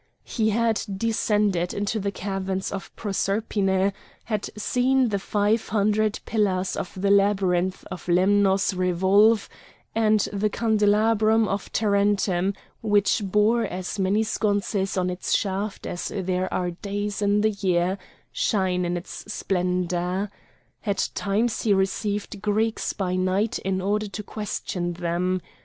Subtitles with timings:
[0.25, 6.75] He had descended into the caverns of Proserpine; he had seen the five hundred pillars
[6.75, 9.47] of the labyrinth of Lemnos revolve,
[9.93, 16.51] and the candelabrum of Tarentum, which bore as many sconces on its shaft as there
[16.51, 17.99] are days in the year,
[18.31, 20.31] shine in its splendour;
[20.83, 25.43] at times he received Greeks by night in order to question them.